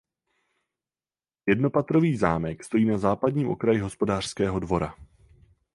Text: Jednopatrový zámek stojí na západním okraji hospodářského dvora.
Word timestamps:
Jednopatrový 1.47 2.17
zámek 2.17 2.63
stojí 2.63 2.85
na 2.85 2.97
západním 2.97 3.49
okraji 3.49 3.79
hospodářského 3.79 4.59
dvora. 4.59 4.95